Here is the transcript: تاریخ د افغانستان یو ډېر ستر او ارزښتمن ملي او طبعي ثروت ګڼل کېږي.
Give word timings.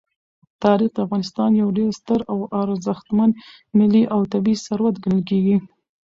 تاریخ 0.63 0.89
د 0.93 0.97
افغانستان 1.05 1.51
یو 1.61 1.69
ډېر 1.77 1.89
ستر 1.99 2.19
او 2.31 2.37
ارزښتمن 2.61 3.29
ملي 3.77 4.03
او 4.13 4.21
طبعي 4.33 4.55
ثروت 4.65 4.95
ګڼل 5.03 5.21
کېږي. 5.29 5.57